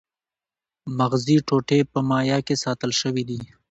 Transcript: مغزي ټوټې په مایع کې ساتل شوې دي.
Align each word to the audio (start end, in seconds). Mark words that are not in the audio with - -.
مغزي 0.97 1.37
ټوټې 1.47 1.79
په 1.91 1.99
مایع 2.09 2.39
کې 2.47 2.55
ساتل 2.63 2.91
شوې 3.01 3.23
دي. 3.29 3.39